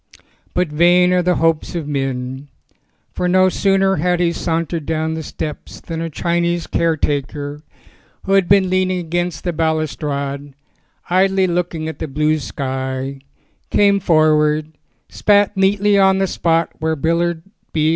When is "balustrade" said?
9.53-10.55